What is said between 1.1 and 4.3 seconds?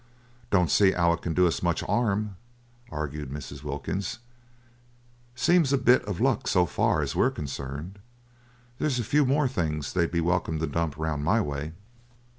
it can do us much 'arm," argued Mrs. Wilkins;